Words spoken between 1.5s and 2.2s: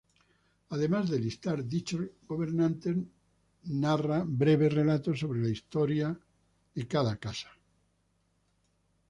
dichos